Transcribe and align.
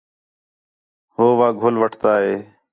ہو 1.15 1.25
وا 1.37 1.47
گُھل 1.61 1.75
وٹھتا 1.81 2.11
ہِے 2.23 2.33